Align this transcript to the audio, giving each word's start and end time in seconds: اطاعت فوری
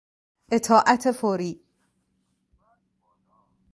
اطاعت 0.51 1.11
فوری 1.11 1.61